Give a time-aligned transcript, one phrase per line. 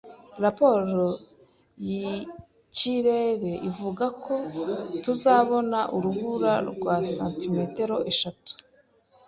[0.43, 1.05] Raporo
[1.87, 4.35] yikirere ivuga ko
[5.03, 8.51] tuzabona urubura rwa santimetero eshatu